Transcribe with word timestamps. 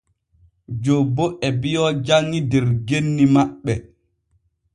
Jobbo 0.83 1.25
e 1.47 1.49
biyo 1.61 1.83
janŋi 2.05 2.39
der 2.51 2.65
genni 2.87 3.25
maɓɓe. 3.35 3.73